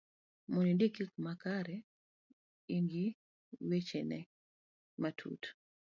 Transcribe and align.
mondo 0.51 0.67
indik 0.71 0.93
gik 0.97 1.11
makare,i 1.25 2.77
ng'i 2.85 3.05
weche 3.69 4.01
te 4.09 4.19
matut 5.01 5.43